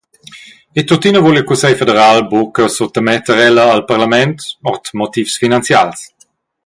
E 0.73 0.81
tuttina 0.89 1.19
vul 1.23 1.37
il 1.41 1.47
cussegl 1.49 1.79
federal 1.81 2.19
buca 2.31 2.65
suttametter 2.67 3.37
ella 3.47 3.65
al 3.75 3.87
parlament, 3.91 4.37
ord 4.71 4.83
motivs 5.01 5.35
finanzials. 5.43 5.99